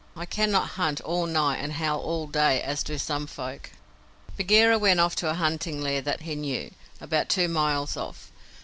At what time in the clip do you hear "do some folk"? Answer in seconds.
2.81-3.69